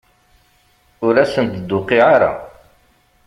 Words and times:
Ur 1.05 1.15
asent-d-tuqiɛ 1.23 2.05
ara. 2.15 2.31